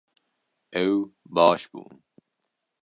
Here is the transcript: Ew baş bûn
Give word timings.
Ew 0.83 0.97
baş 1.35 1.61
bûn 1.71 1.93